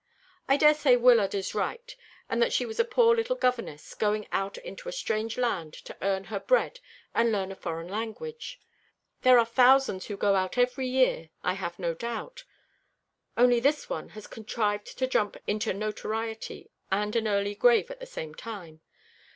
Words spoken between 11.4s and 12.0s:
I have no